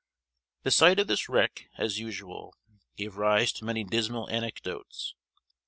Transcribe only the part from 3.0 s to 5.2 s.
rise to many dismal anecdotes.